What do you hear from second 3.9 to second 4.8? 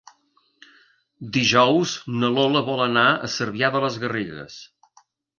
Garrigues.